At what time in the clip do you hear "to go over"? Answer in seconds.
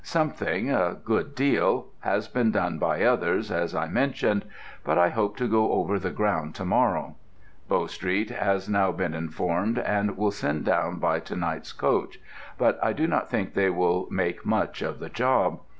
5.37-5.99